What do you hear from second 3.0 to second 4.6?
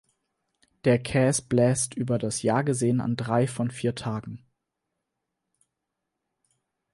an drei von vier Tagen.